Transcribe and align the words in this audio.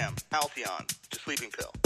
Shazam, 0.00 0.16
Halcyon, 0.32 0.86
the 1.10 1.16
sleeping 1.16 1.50
pill. 1.50 1.79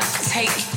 take 0.00 0.76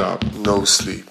no 0.00 0.64
sleep. 0.64 1.09